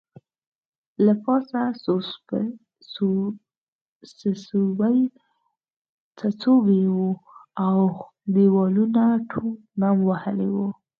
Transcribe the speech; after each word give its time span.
له 1.05 1.13
پاسه 1.23 1.61
څڅوبی 6.19 6.81
وو 6.95 7.09
او 7.65 7.77
دیوالونه 8.33 9.03
ټول 9.31 9.51
نم 9.81 9.97
وهلي 10.09 10.49
وو 10.55 10.67